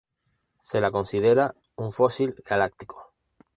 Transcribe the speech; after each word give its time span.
Se 0.61 0.81
la 0.81 0.89
considera 0.89 1.53
un 1.75 1.91
fósil 1.93 2.33
galáctico. 2.43 3.13